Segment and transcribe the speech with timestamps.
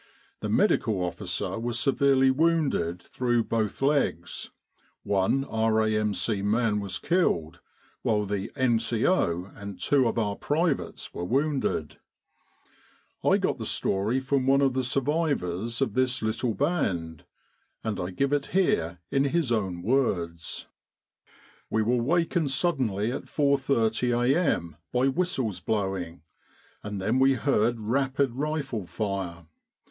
[0.39, 4.49] The Medical Officer was severely wounded through both legs,
[5.03, 6.41] one R.A.M.C.
[6.41, 7.61] man was killed,
[8.01, 9.51] while the N.C.O.
[9.55, 11.99] and two of our privates were wounded.
[13.23, 17.23] I got the story from one of the survivors of this little band,
[17.83, 20.65] and I give it here in his own words:"
[21.35, 24.77] * We were wakened suddenly at 4.30 a.m.
[24.91, 26.23] by whistles blowing,
[26.81, 29.45] and then we heard rapid rifle fire.